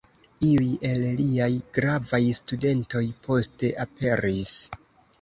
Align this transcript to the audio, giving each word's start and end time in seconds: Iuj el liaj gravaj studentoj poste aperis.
Iuj 0.45 0.69
el 0.91 1.05
liaj 1.19 1.51
gravaj 1.77 2.23
studentoj 2.41 3.05
poste 3.31 3.75
aperis. 3.89 4.61